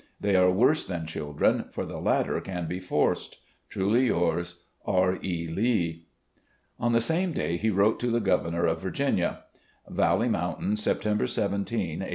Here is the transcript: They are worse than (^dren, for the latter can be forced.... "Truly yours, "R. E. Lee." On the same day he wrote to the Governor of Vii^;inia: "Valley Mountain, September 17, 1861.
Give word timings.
They 0.19 0.35
are 0.35 0.49
worse 0.49 0.83
than 0.83 1.05
(^dren, 1.05 1.71
for 1.71 1.85
the 1.85 1.99
latter 1.99 2.41
can 2.41 2.65
be 2.65 2.79
forced.... 2.79 3.37
"Truly 3.69 4.07
yours, 4.07 4.63
"R. 4.83 5.19
E. 5.23 5.47
Lee." 5.47 6.07
On 6.79 6.91
the 6.91 6.99
same 6.99 7.33
day 7.33 7.55
he 7.57 7.69
wrote 7.69 7.99
to 7.99 8.07
the 8.07 8.19
Governor 8.19 8.65
of 8.65 8.81
Vii^;inia: 8.81 9.41
"Valley 9.87 10.27
Mountain, 10.27 10.77
September 10.77 11.27
17, 11.27 11.59
1861. 11.99 12.09